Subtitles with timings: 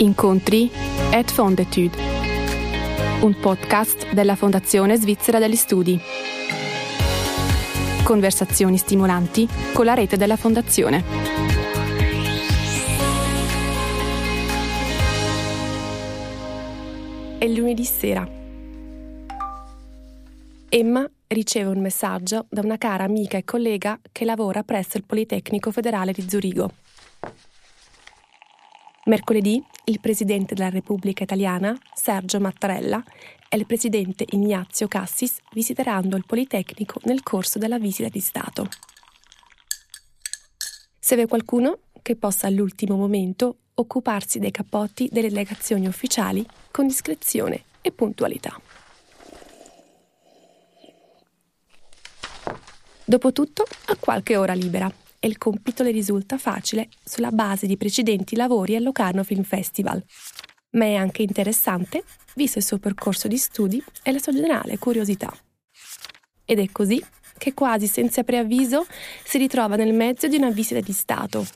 [0.00, 0.70] Incontri
[1.10, 1.96] et Fondetude,
[3.22, 6.00] un podcast della Fondazione Svizzera degli Studi.
[8.04, 11.02] Conversazioni stimolanti con la rete della Fondazione.
[17.38, 18.28] È lunedì sera.
[20.68, 25.72] Emma riceve un messaggio da una cara amica e collega che lavora presso il Politecnico
[25.72, 26.70] Federale di Zurigo.
[29.08, 33.02] Mercoledì il Presidente della Repubblica Italiana, Sergio Mattarella,
[33.48, 38.68] e il Presidente Ignazio Cassis visiteranno il Politecnico nel corso della visita di Stato.
[40.98, 47.90] Serve qualcuno che possa all'ultimo momento occuparsi dei cappotti delle delegazioni ufficiali con discrezione e
[47.92, 48.60] puntualità.
[53.06, 58.36] Dopotutto ha qualche ora libera e il compito le risulta facile sulla base di precedenti
[58.36, 60.02] lavori al Locarno Film Festival.
[60.70, 65.32] Ma è anche interessante, visto il suo percorso di studi e la sua generale curiosità.
[66.44, 67.02] Ed è così
[67.36, 68.86] che quasi senza preavviso
[69.24, 71.46] si ritrova nel mezzo di una visita di Stato.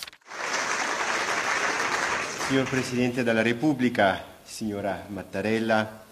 [2.46, 6.04] Signor Presidente della Repubblica, signora Mattarella,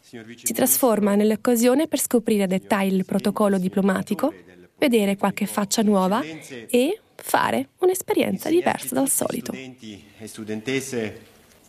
[0.00, 4.32] si trasforma nell'occasione per scoprire a dettaglio il protocollo diplomatico
[4.78, 9.52] vedere qualche faccia nuova e fare un'esperienza diversa dal solito.
[9.52, 11.20] Studenti e studentesse,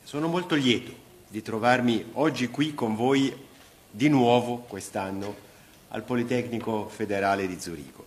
[0.04, 3.34] sono molto lieto di trovarmi oggi qui con voi
[3.90, 5.44] di nuovo quest'anno
[5.90, 8.04] al Politecnico Federale di Zurigo.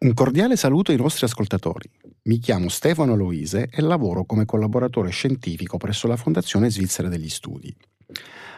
[0.00, 1.90] Un cordiale saluto ai nostri ascoltatori.
[2.22, 7.74] Mi chiamo Stefano Loise e lavoro come collaboratore scientifico presso la Fondazione Svizzera degli Studi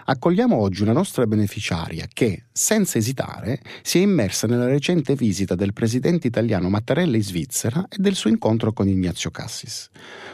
[0.05, 5.73] accogliamo oggi una nostra beneficiaria che, senza esitare, si è immersa nella recente visita del
[5.73, 9.91] presidente italiano Mattarella in Svizzera e del suo incontro con Ignazio Cassis.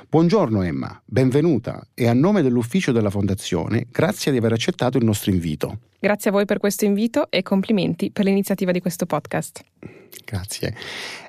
[0.09, 5.31] Buongiorno Emma, benvenuta e a nome dell'ufficio della Fondazione, grazie di aver accettato il nostro
[5.31, 5.79] invito.
[5.99, 9.65] Grazie a voi per questo invito e complimenti per l'iniziativa di questo podcast.
[10.25, 10.75] Grazie.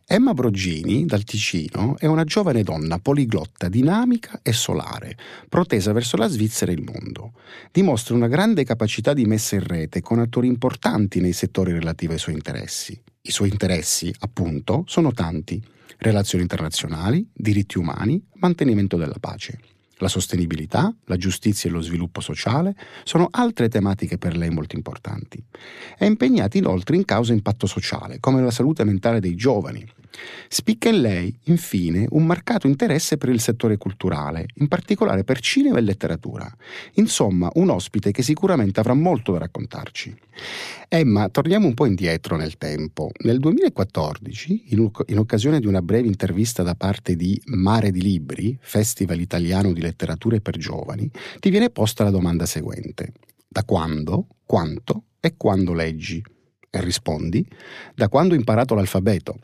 [0.06, 5.18] Emma Brogini, dal Ticino, è una giovane donna poliglotta, dinamica e solare,
[5.50, 7.34] protesa verso la Svizzera e il mondo.
[7.72, 12.20] Dimostra una grande capacità di messa in rete con attori importanti nei settori relativi ai
[12.20, 13.00] suoi interessi.
[13.22, 15.62] I suoi interessi, appunto, sono tanti.
[15.98, 19.60] Relazioni internazionali, diritti umani, mantenimento della pace.
[20.00, 25.44] La sostenibilità, la giustizia e lo sviluppo sociale sono altre tematiche per lei molto importanti.
[25.98, 29.84] È impegnata inoltre in cause impatto sociale, come la salute mentale dei giovani,
[30.48, 35.78] Spicca in lei, infine, un marcato interesse per il settore culturale, in particolare per cinema
[35.78, 36.50] e letteratura.
[36.94, 40.16] Insomma, un ospite che sicuramente avrà molto da raccontarci.
[40.90, 43.12] Emma, torniamo un po' indietro nel tempo.
[43.24, 48.58] Nel 2014, in, in occasione di una breve intervista da parte di Mare di Libri,
[48.62, 53.14] Festival Italiano di Letteratura per Giovani, ti viene posta la domanda seguente.
[53.48, 56.24] Da quando, quanto e quando leggi?
[56.70, 57.46] E rispondi,
[57.96, 59.40] da quando ho imparato l'alfabeto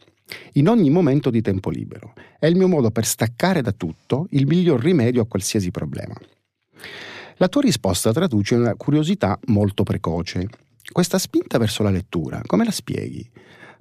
[0.53, 2.13] in ogni momento di tempo libero.
[2.39, 6.15] È il mio modo per staccare da tutto il miglior rimedio a qualsiasi problema.
[7.37, 10.47] La tua risposta traduce una curiosità molto precoce.
[10.91, 13.27] Questa spinta verso la lettura, come la spieghi?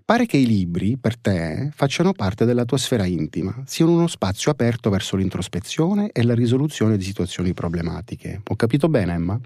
[0.05, 4.51] Pare che i libri, per te, facciano parte della tua sfera intima, siano uno spazio
[4.51, 8.41] aperto verso l'introspezione e la risoluzione di situazioni problematiche.
[8.49, 9.41] Ho capito bene, Emma?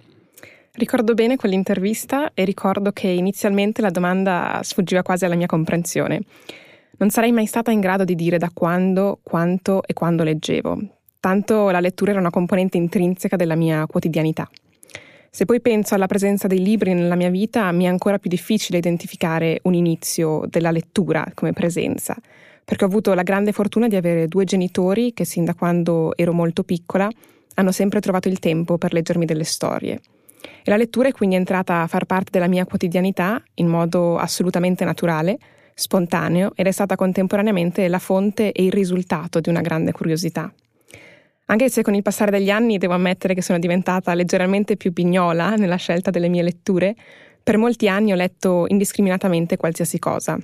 [0.73, 6.21] Ricordo bene quell'intervista e ricordo che inizialmente la domanda sfuggiva quasi alla mia comprensione.
[6.99, 10.79] Non sarei mai stata in grado di dire da quando, quanto e quando leggevo,
[11.21, 14.49] tanto la lettura era una componente intrinseca della mia quotidianità.
[15.29, 18.79] Se poi penso alla presenza dei libri nella mia vita, mi è ancora più difficile
[18.79, 22.17] identificare un inizio della lettura come presenza,
[22.65, 26.33] perché ho avuto la grande fortuna di avere due genitori che sin da quando ero
[26.33, 27.11] molto piccola
[27.57, 30.01] hanno sempre trovato il tempo per leggermi delle storie.
[30.65, 34.87] E la lettura è quindi entrata a far parte della mia quotidianità in modo assolutamente
[34.87, 35.37] naturale,
[35.79, 40.51] spontaneo ed è stata contemporaneamente la fonte e il risultato di una grande curiosità.
[41.49, 45.55] Anche se con il passare degli anni devo ammettere che sono diventata leggermente più pignola
[45.55, 46.97] nella scelta delle mie letture,
[47.43, 50.39] per molti anni ho letto indiscriminatamente qualsiasi cosa.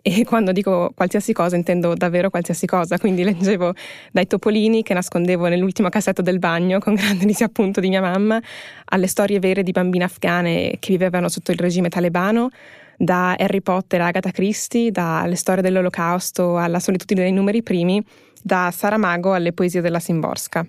[0.00, 3.72] E quando dico qualsiasi cosa intendo davvero qualsiasi cosa, quindi leggevo
[4.10, 8.40] dai topolini che nascondevo nell'ultimo cassetto del bagno con grande disappunto di mia mamma,
[8.86, 12.50] alle storie vere di bambine afghane che vivevano sotto il regime talebano,
[12.96, 18.04] da Harry Potter a Agatha Christie, dalle storie dell'Olocausto alla solitudine dei numeri primi,
[18.42, 20.66] da Saramago alle poesie della Simborska.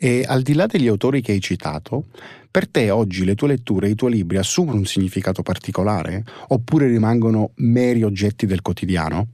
[0.00, 2.04] E al di là degli autori che hai citato,
[2.50, 6.86] per te oggi le tue letture e i tuoi libri assumono un significato particolare oppure
[6.86, 9.26] rimangono meri oggetti del quotidiano?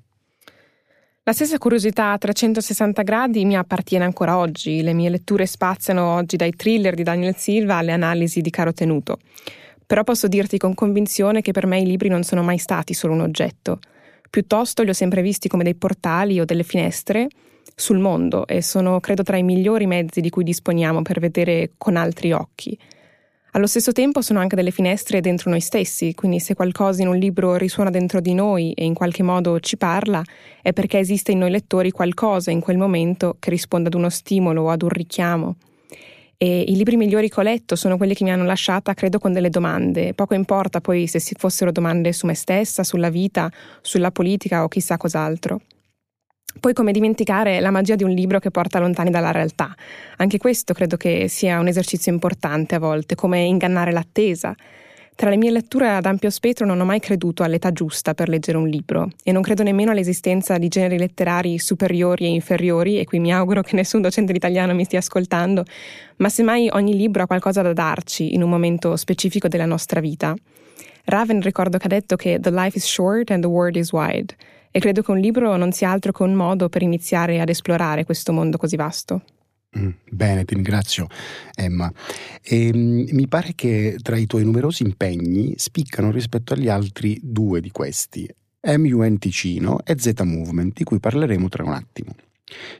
[1.26, 4.82] La stessa curiosità a 360 gradi mi appartiene ancora oggi.
[4.82, 9.18] Le mie letture spaziano oggi dai thriller di Daniel Silva alle analisi di Caro Tenuto.
[9.86, 13.12] Però posso dirti con convinzione che per me i libri non sono mai stati solo
[13.12, 13.78] un oggetto.
[14.30, 17.28] Piuttosto li ho sempre visti come dei portali o delle finestre
[17.74, 21.96] sul mondo e sono, credo, tra i migliori mezzi di cui disponiamo per vedere con
[21.96, 22.78] altri occhi.
[23.52, 27.16] Allo stesso tempo sono anche delle finestre dentro noi stessi, quindi se qualcosa in un
[27.16, 30.20] libro risuona dentro di noi e in qualche modo ci parla,
[30.60, 34.62] è perché esiste in noi lettori qualcosa in quel momento che risponda ad uno stimolo
[34.62, 35.56] o ad un richiamo.
[36.36, 39.32] E i libri migliori che ho letto sono quelli che mi hanno lasciata, credo, con
[39.32, 40.14] delle domande.
[40.14, 43.50] Poco importa poi se fossero domande su me stessa, sulla vita,
[43.80, 45.60] sulla politica o chissà cos'altro.
[46.60, 49.74] Poi come dimenticare la magia di un libro che porta lontani dalla realtà?
[50.18, 54.54] Anche questo credo che sia un esercizio importante a volte, come ingannare l'attesa.
[55.16, 58.58] Tra le mie letture ad ampio spettro non ho mai creduto all'età giusta per leggere
[58.58, 63.20] un libro e non credo nemmeno all'esistenza di generi letterari superiori e inferiori, e qui
[63.20, 65.64] mi auguro che nessun docente italiano mi stia ascoltando,
[66.16, 70.34] ma semmai ogni libro ha qualcosa da darci in un momento specifico della nostra vita.
[71.04, 74.34] Raven ricordo che ha detto che The life is short and the world is wide
[74.72, 78.04] e credo che un libro non sia altro che un modo per iniziare ad esplorare
[78.04, 79.22] questo mondo così vasto.
[79.78, 81.06] Mm, bene, ti ringrazio
[81.54, 81.92] Emma.
[82.42, 87.60] E, um, mi pare che tra i tuoi numerosi impegni spiccano rispetto agli altri due
[87.60, 88.28] di questi,
[88.60, 92.14] MUN Ticino e Z Movement, di cui parleremo tra un attimo.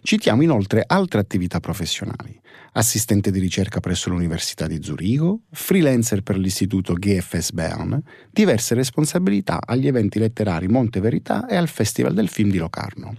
[0.03, 2.41] Citiamo inoltre altre attività professionali
[2.77, 8.01] assistente di ricerca presso l'Università di Zurigo, freelancer per l'istituto GFS Bern,
[8.31, 13.15] diverse responsabilità agli eventi letterari Monte Verità e al Festival del Film di Locarno.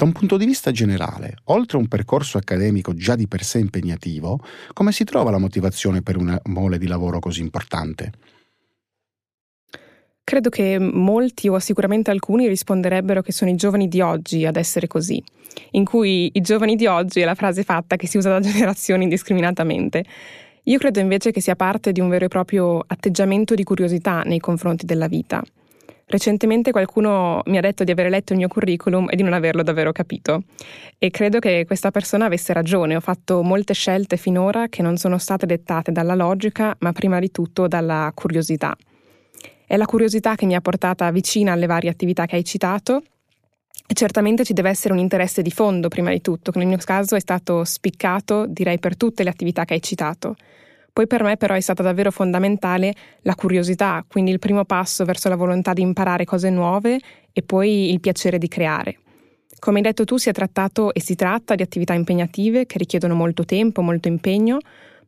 [0.00, 3.58] Da un punto di vista generale, oltre a un percorso accademico già di per sé
[3.58, 4.42] impegnativo,
[4.72, 8.10] come si trova la motivazione per una mole di lavoro così importante?
[10.24, 14.86] Credo che molti o sicuramente alcuni risponderebbero che sono i giovani di oggi ad essere
[14.86, 15.22] così,
[15.72, 19.02] in cui i giovani di oggi è la frase fatta che si usa da generazioni
[19.02, 20.02] indiscriminatamente.
[20.62, 24.38] Io credo invece che sia parte di un vero e proprio atteggiamento di curiosità nei
[24.38, 25.44] confronti della vita.
[26.10, 29.62] Recentemente qualcuno mi ha detto di aver letto il mio curriculum e di non averlo
[29.62, 30.42] davvero capito.
[30.98, 32.96] E credo che questa persona avesse ragione.
[32.96, 37.30] Ho fatto molte scelte finora che non sono state dettate dalla logica, ma prima di
[37.30, 38.76] tutto dalla curiosità.
[39.64, 43.04] È la curiosità che mi ha portata vicina alle varie attività che hai citato
[43.86, 46.78] e certamente ci deve essere un interesse di fondo prima di tutto, che nel mio
[46.78, 50.34] caso è stato spiccato, direi, per tutte le attività che hai citato.
[50.92, 55.28] Poi per me però è stata davvero fondamentale la curiosità, quindi il primo passo verso
[55.28, 56.98] la volontà di imparare cose nuove
[57.32, 58.98] e poi il piacere di creare.
[59.58, 63.14] Come hai detto tu, si è trattato e si tratta di attività impegnative che richiedono
[63.14, 64.58] molto tempo, molto impegno,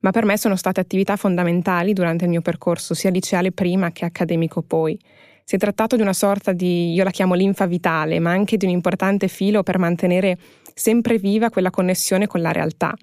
[0.00, 4.04] ma per me sono state attività fondamentali durante il mio percorso, sia liceale prima che
[4.04, 4.98] accademico poi.
[5.44, 8.66] Si è trattato di una sorta di, io la chiamo linfa vitale, ma anche di
[8.66, 10.36] un importante filo per mantenere
[10.74, 12.94] sempre viva quella connessione con la realtà.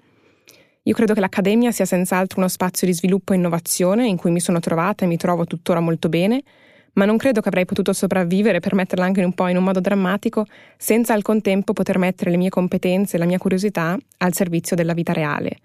[0.84, 4.40] Io credo che l'Accademia sia senz'altro uno spazio di sviluppo e innovazione in cui mi
[4.40, 6.42] sono trovata e mi trovo tuttora molto bene,
[6.94, 9.80] ma non credo che avrei potuto sopravvivere, per metterla anche un po' in un modo
[9.80, 10.46] drammatico,
[10.78, 14.94] senza al contempo poter mettere le mie competenze e la mia curiosità al servizio della
[14.94, 15.58] vita reale.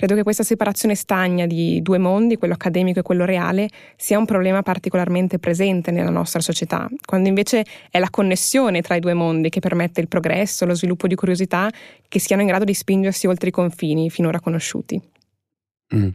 [0.00, 4.26] Credo che questa separazione stagna di due mondi, quello accademico e quello reale, sia un
[4.26, 9.48] problema particolarmente presente nella nostra società, quando invece è la connessione tra i due mondi
[9.48, 11.68] che permette il progresso, lo sviluppo di curiosità
[12.06, 15.02] che siano in grado di spingersi oltre i confini finora conosciuti.
[15.94, 16.08] Mm.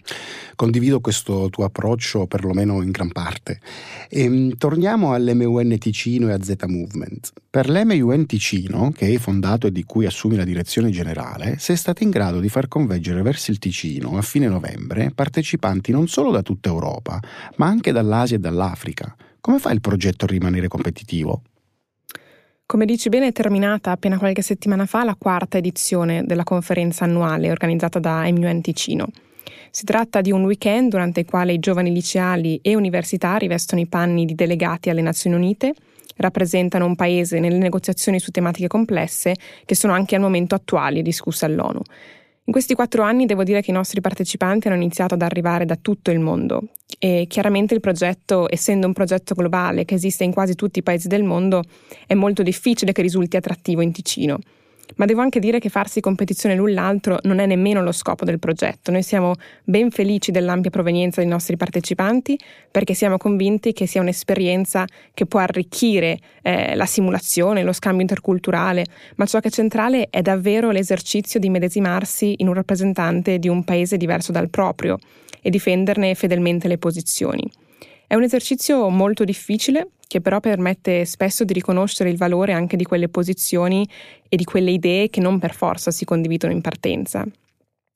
[0.55, 3.59] Condivido questo tuo approccio perlomeno in gran parte.
[4.07, 7.31] E, mm, torniamo all'MUN Ticino e a Z Movement.
[7.49, 12.03] Per l'MUN Ticino, che hai fondato e di cui assumi la direzione generale, sei stato
[12.03, 16.43] in grado di far convergere verso il Ticino a fine novembre partecipanti non solo da
[16.43, 17.19] tutta Europa,
[17.55, 19.15] ma anche dall'Asia e dall'Africa.
[19.39, 21.41] Come fa il progetto a rimanere competitivo?
[22.65, 27.51] Come dici bene, è terminata appena qualche settimana fa la quarta edizione della conferenza annuale
[27.51, 29.07] organizzata da MUN Ticino.
[29.71, 33.87] Si tratta di un weekend durante il quale i giovani liceali e universitari vestono i
[33.87, 35.73] panni di delegati alle Nazioni Unite,
[36.17, 39.35] rappresentano un paese nelle negoziazioni su tematiche complesse
[39.65, 41.81] che sono anche al momento attuali e discusse all'ONU.
[42.45, 45.77] In questi quattro anni devo dire che i nostri partecipanti hanno iniziato ad arrivare da
[45.77, 46.63] tutto il mondo
[46.99, 51.07] e chiaramente il progetto, essendo un progetto globale che esiste in quasi tutti i paesi
[51.07, 51.63] del mondo,
[52.05, 54.39] è molto difficile che risulti attrattivo in Ticino.
[54.95, 58.39] Ma devo anche dire che farsi competizione l'un l'altro non è nemmeno lo scopo del
[58.39, 58.91] progetto.
[58.91, 62.37] Noi siamo ben felici dell'ampia provenienza dei nostri partecipanti
[62.69, 68.85] perché siamo convinti che sia un'esperienza che può arricchire eh, la simulazione, lo scambio interculturale,
[69.15, 73.63] ma ciò che è centrale è davvero l'esercizio di medesimarsi in un rappresentante di un
[73.63, 74.97] paese diverso dal proprio
[75.41, 77.43] e difenderne fedelmente le posizioni.
[78.05, 82.83] È un esercizio molto difficile che però permette spesso di riconoscere il valore anche di
[82.83, 83.89] quelle posizioni
[84.29, 87.25] e di quelle idee che non per forza si condividono in partenza.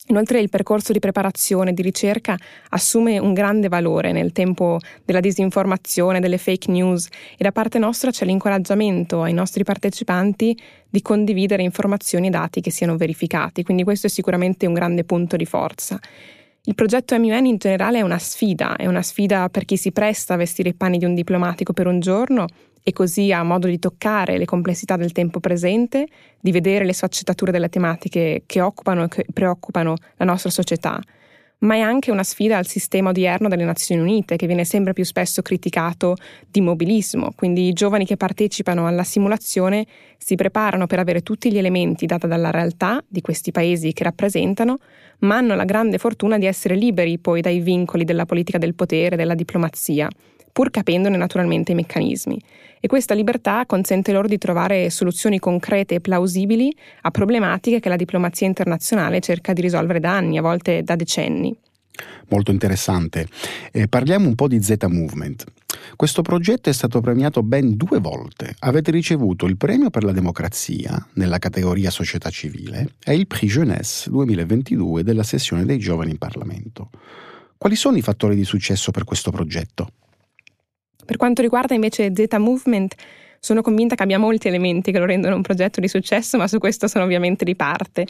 [0.08, 2.36] Inoltre il percorso di preparazione e di ricerca
[2.70, 7.08] assume un grande valore nel tempo della disinformazione, delle fake news
[7.38, 10.60] e da parte nostra c'è l'incoraggiamento ai nostri partecipanti
[10.90, 15.36] di condividere informazioni e dati che siano verificati, quindi questo è sicuramente un grande punto
[15.36, 16.00] di forza.
[16.68, 20.34] Il progetto MUN in generale è una sfida, è una sfida per chi si presta
[20.34, 22.46] a vestire i panni di un diplomatico per un giorno
[22.84, 27.54] e così ha modo di toccare le complessità del tempo presente, di vedere le sfaccettature
[27.54, 31.00] delle tematiche che occupano e che preoccupano la nostra società,
[31.60, 35.04] ma è anche una sfida al sistema odierno delle Nazioni Unite, che viene sempre più
[35.04, 36.16] spesso criticato
[36.50, 37.32] di mobilismo.
[37.36, 39.86] Quindi i giovani che partecipano alla simulazione
[40.18, 44.78] si preparano per avere tutti gli elementi data dalla realtà di questi paesi che rappresentano,
[45.20, 49.16] ma hanno la grande fortuna di essere liberi poi dai vincoli della politica del potere,
[49.16, 50.08] della diplomazia
[50.58, 52.42] pur capendone naturalmente i meccanismi.
[52.80, 57.96] E questa libertà consente loro di trovare soluzioni concrete e plausibili a problematiche che la
[57.96, 61.56] diplomazia internazionale cerca di risolvere da anni, a volte da decenni.
[62.30, 63.28] Molto interessante.
[63.72, 65.44] Eh, parliamo un po' di Z Movement.
[65.96, 68.56] Questo progetto è stato premiato ben due volte.
[68.62, 74.10] Avete ricevuto il premio per la democrazia nella categoria società civile e il Prix Jeunesse
[74.10, 76.90] 2022 della sessione dei giovani in Parlamento.
[77.60, 79.92] Quali sono i fattori di successo per questo progetto?
[81.08, 82.94] Per quanto riguarda invece Zeta Movement,
[83.40, 86.58] sono convinta che abbia molti elementi che lo rendono un progetto di successo, ma su
[86.58, 88.06] questo sono ovviamente di parte.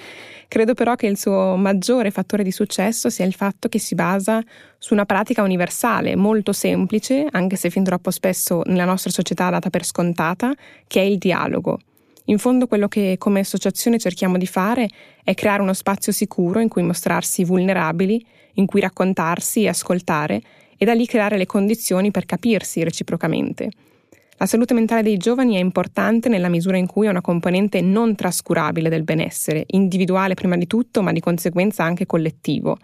[0.48, 4.42] Credo però che il suo maggiore fattore di successo sia il fatto che si basa
[4.80, 9.70] su una pratica universale, molto semplice, anche se fin troppo spesso nella nostra società data
[9.70, 10.56] per scontata,
[10.88, 11.78] che è il dialogo.
[12.26, 14.90] In fondo quello che come associazione cerchiamo di fare
[15.24, 20.42] è creare uno spazio sicuro in cui mostrarsi vulnerabili, in cui raccontarsi e ascoltare
[20.78, 23.70] e da lì creare le condizioni per capirsi reciprocamente.
[24.40, 28.14] La salute mentale dei giovani è importante nella misura in cui è una componente non
[28.14, 32.78] trascurabile del benessere, individuale prima di tutto, ma di conseguenza anche collettivo.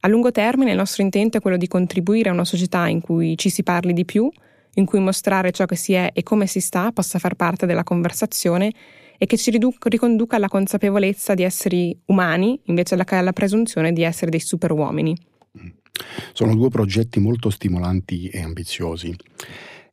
[0.00, 3.36] A lungo termine il nostro intento è quello di contribuire a una società in cui
[3.36, 4.30] ci si parli di più,
[4.74, 7.84] in cui mostrare ciò che si è e come si sta possa far parte della
[7.84, 8.72] conversazione
[9.18, 14.40] e che ci riconduca alla consapevolezza di essere umani invece alla presunzione di essere dei
[14.40, 15.14] superuomini.
[16.32, 19.14] Sono due progetti molto stimolanti e ambiziosi.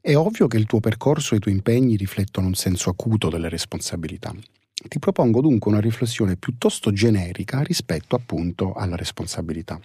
[0.02, 3.50] È ovvio che il tuo percorso e i tuoi impegni riflettono un senso acuto delle
[3.50, 4.34] responsabilità.
[4.74, 9.80] Ti propongo dunque una riflessione piuttosto generica rispetto appunto alla responsabilità.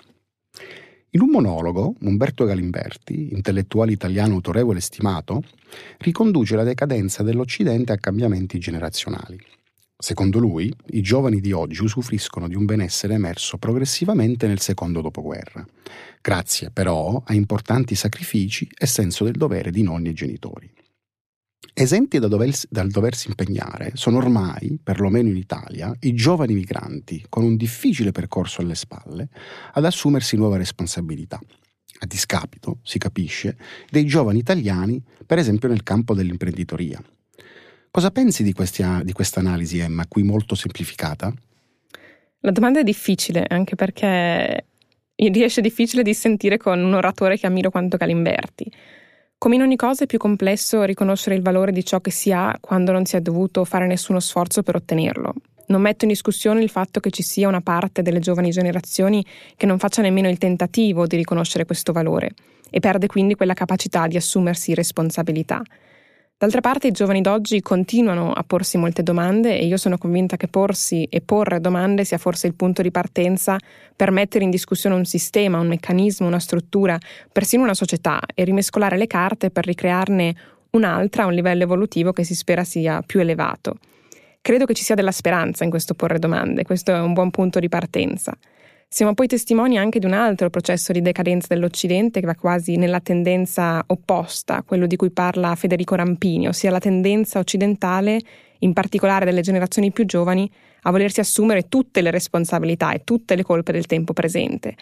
[1.11, 5.43] In un monologo, Umberto Galimberti, intellettuale italiano autorevole e stimato,
[5.99, 9.41] riconduce la decadenza dell'Occidente a cambiamenti generazionali.
[10.01, 15.67] Secondo lui, i giovani di oggi usufruiscono di un benessere emerso progressivamente nel secondo dopoguerra,
[16.21, 20.73] grazie però a importanti sacrifici e senso del dovere di nonni e genitori.
[21.75, 27.43] Esenti da dover, dal doversi impegnare sono ormai, perlomeno in Italia, i giovani migranti, con
[27.43, 29.29] un difficile percorso alle spalle,
[29.73, 31.41] ad assumersi nuove responsabilità,
[31.99, 33.59] a discapito, si capisce,
[33.91, 37.03] dei giovani italiani, per esempio nel campo dell'imprenditoria,
[37.91, 39.03] Cosa pensi di, questa,
[39.35, 41.33] analisi, Emma, qui molto semplificata?
[42.41, 44.67] La domanda è difficile, anche perché
[45.17, 48.71] riesce difficile di sentire con un oratore che ammiro quanto Galimberti.
[49.37, 52.57] Come in ogni cosa è più complesso riconoscere il valore di ciò che si ha
[52.61, 55.33] quando non si è dovuto fare nessuno sforzo per ottenerlo.
[55.69, 59.25] Non metto in discussione il fatto che ci sia una parte delle giovani generazioni
[59.57, 62.31] che non faccia nemmeno il tentativo di riconoscere questo valore
[62.71, 65.63] e perde quindi quella capacità di assumersi responsabilità.
[66.41, 70.47] D'altra parte i giovani d'oggi continuano a porsi molte domande e io sono convinta che
[70.47, 73.57] porsi e porre domande sia forse il punto di partenza
[73.97, 76.97] per mettere in discussione un sistema, un meccanismo, una struttura,
[77.33, 80.37] persino una società e rimescolare le carte per ricrearne
[80.71, 83.75] un'altra a un livello evolutivo che si spera sia più elevato.
[84.41, 87.59] Credo che ci sia della speranza in questo porre domande, questo è un buon punto
[87.59, 88.33] di partenza.
[88.91, 93.01] Siamo poi testimoni anche di un altro processo di decadenza dell'Occidente che va quasi nella
[93.01, 98.19] tendenza opposta, quello di cui parla Federico Rampini, ossia la tendenza occidentale,
[98.61, 100.51] in particolare delle generazioni più giovani,
[100.83, 104.75] a volersi assumere tutte le responsabilità e tutte le colpe del tempo presente.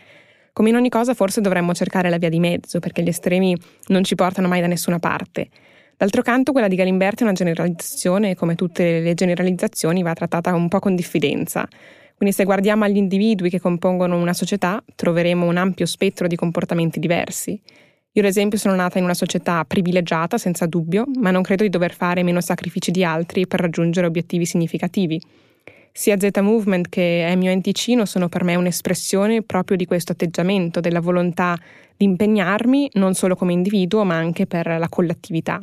[0.52, 3.56] Come in ogni cosa forse dovremmo cercare la via di mezzo, perché gli estremi
[3.88, 5.48] non ci portano mai da nessuna parte.
[5.96, 10.54] D'altro canto, quella di Galimberti è una generalizzazione e come tutte le generalizzazioni va trattata
[10.54, 11.66] un po' con diffidenza.
[12.16, 16.99] Quindi se guardiamo agli individui che compongono una società, troveremo un ampio spettro di comportamenti
[16.99, 17.61] diversi.
[18.12, 21.68] Io ad esempio sono nata in una società privilegiata, senza dubbio, ma non credo di
[21.68, 25.20] dover fare meno sacrifici di altri per raggiungere obiettivi significativi.
[25.92, 31.00] Sia Z Movement che MUN Ticino sono per me un'espressione proprio di questo atteggiamento, della
[31.00, 31.58] volontà
[31.94, 35.61] di impegnarmi non solo come individuo, ma anche per la collettività.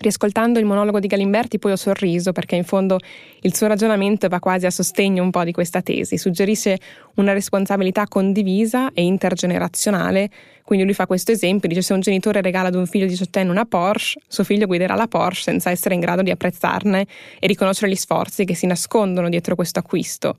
[0.00, 2.98] Riascoltando il monologo di Galimberti poi ho sorriso perché in fondo
[3.40, 6.78] il suo ragionamento va quasi a sostegno un po' di questa tesi, suggerisce
[7.16, 10.30] una responsabilità condivisa e intergenerazionale,
[10.62, 13.40] quindi lui fa questo esempio, dice se un genitore regala ad un figlio di 18
[13.40, 17.04] anni una Porsche, suo figlio guiderà la Porsche senza essere in grado di apprezzarne
[17.40, 20.36] e riconoscere gli sforzi che si nascondono dietro questo acquisto.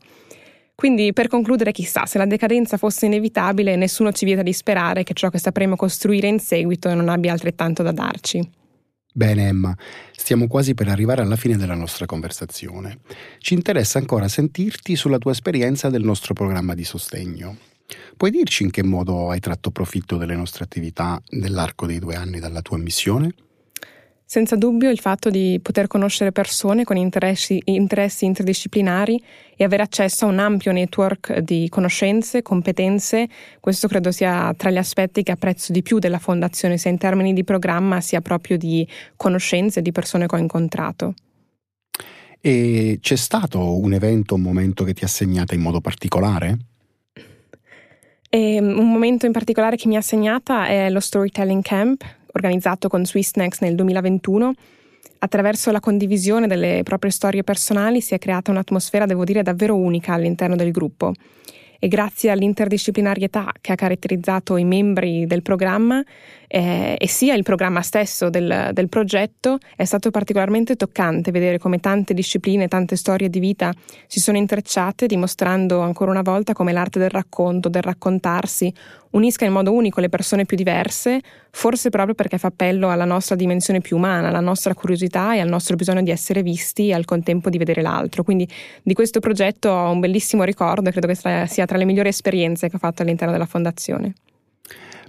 [0.73, 5.13] Quindi per concludere chissà, se la decadenza fosse inevitabile nessuno ci vieta di sperare che
[5.13, 8.58] ciò che sapremo costruire in seguito non abbia altrettanto da darci.
[9.11, 9.75] Bene Emma,
[10.15, 12.99] stiamo quasi per arrivare alla fine della nostra conversazione.
[13.39, 17.57] Ci interessa ancora sentirti sulla tua esperienza del nostro programma di sostegno.
[18.15, 22.39] Puoi dirci in che modo hai tratto profitto delle nostre attività nell'arco dei due anni
[22.39, 23.33] dalla tua missione?
[24.31, 29.19] Senza dubbio il fatto di poter conoscere persone con interessi, interessi, interdisciplinari
[29.55, 33.27] e avere accesso a un ampio network di conoscenze, competenze,
[33.59, 37.33] questo credo sia tra gli aspetti che apprezzo di più della Fondazione, sia in termini
[37.33, 41.15] di programma sia proprio di conoscenze di persone che ho incontrato.
[42.39, 46.57] E c'è stato un evento, un momento che ti ha segnata in modo particolare?
[48.29, 52.87] E ehm, un momento in particolare che mi ha segnata è lo Storytelling Camp, organizzato
[52.87, 54.53] con Swiss Next nel 2021.
[55.19, 60.13] Attraverso la condivisione delle proprie storie personali si è creata un'atmosfera, devo dire, davvero unica
[60.13, 61.13] all'interno del gruppo
[61.79, 66.03] e grazie all'interdisciplinarietà che ha caratterizzato i membri del programma
[66.51, 71.79] eh, e sia il programma stesso del, del, progetto, è stato particolarmente toccante vedere come
[71.79, 73.71] tante discipline, tante storie di vita
[74.07, 78.73] si sono intrecciate, dimostrando ancora una volta come l'arte del racconto, del raccontarsi,
[79.11, 81.21] unisca in modo unico le persone più diverse,
[81.51, 85.47] forse proprio perché fa appello alla nostra dimensione più umana, alla nostra curiosità e al
[85.47, 88.23] nostro bisogno di essere visti e al contempo di vedere l'altro.
[88.23, 88.47] Quindi
[88.83, 91.15] di questo progetto ho un bellissimo ricordo e credo che
[91.47, 94.15] sia tra le migliori esperienze che ho fatto all'interno della Fondazione.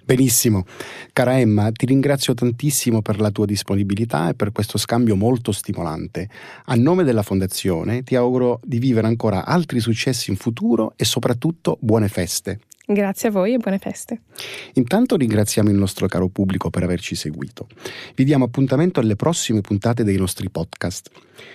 [0.04, 0.66] Benissimo.
[1.14, 6.28] Cara Emma, ti ringrazio tantissimo per la tua disponibilità e per questo scambio molto stimolante.
[6.66, 11.78] A nome della Fondazione ti auguro di vivere ancora altri successi in futuro e soprattutto
[11.80, 12.60] buone feste.
[12.84, 14.20] Grazie a voi e buone feste.
[14.74, 17.68] Intanto ringraziamo il nostro caro pubblico per averci seguito.
[18.14, 21.08] Vi diamo appuntamento alle prossime puntate dei nostri podcast.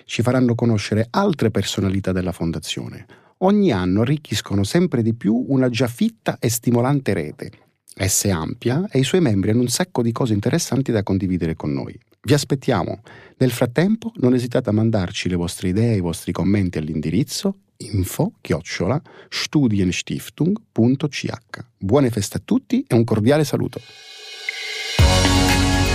[0.05, 3.24] Ci faranno conoscere altre personalità della Fondazione.
[3.39, 7.51] Ogni anno arricchiscono sempre di più una già fitta e stimolante rete.
[7.93, 11.55] Essa è ampia e i suoi membri hanno un sacco di cose interessanti da condividere
[11.55, 11.97] con noi.
[12.21, 13.01] Vi aspettiamo.
[13.37, 18.33] Nel frattempo non esitate a mandarci le vostre idee e i vostri commenti all'indirizzo info
[18.39, 21.29] chiocciola studienstiftung.ch.
[21.77, 23.81] Buone feste a tutti e un cordiale saluto.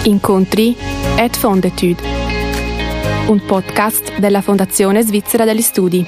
[0.05, 0.77] Incontri
[1.19, 2.03] et Fondetude,
[3.29, 6.05] un podcast della Fondazione Svizzera degli Studi.